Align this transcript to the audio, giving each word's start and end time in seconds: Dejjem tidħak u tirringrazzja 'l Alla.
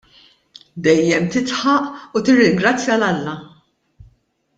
Dejjem 0.87 1.27
tidħak 1.35 2.17
u 2.19 2.23
tirringrazzja 2.29 2.93
'l 2.97 3.11
Alla. 3.11 3.37